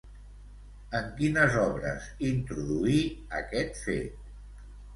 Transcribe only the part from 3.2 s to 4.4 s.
aquest fet?